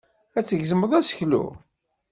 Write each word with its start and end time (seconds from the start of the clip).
Ad 0.37 0.45
tgezmeḍ 0.45 0.91
aseklu. 0.99 1.45